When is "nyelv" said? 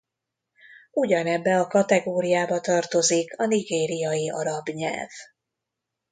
4.69-5.09